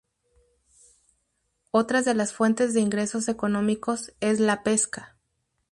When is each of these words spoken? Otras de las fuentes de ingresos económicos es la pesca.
Otras 1.69 2.05
de 2.05 2.15
las 2.15 2.33
fuentes 2.33 2.73
de 2.73 2.79
ingresos 2.79 3.27
económicos 3.27 4.13
es 4.19 4.39
la 4.39 4.63
pesca. 4.63 5.15